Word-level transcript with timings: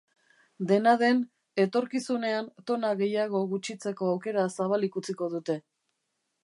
Dena 0.69 0.93
den, 1.01 1.19
etorkizunean 1.65 2.49
tona 2.71 2.93
gehiago 3.03 3.43
gutxitzeko 3.53 4.13
aukera 4.15 4.49
zabalik 4.61 4.99
utzi 5.03 5.19
dute. 5.37 5.63